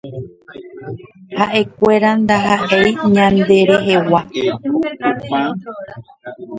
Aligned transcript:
Haʼekuéra 1.37 2.09
ndahaʼéi 2.21 2.89
ñanderehegua. 3.13 4.21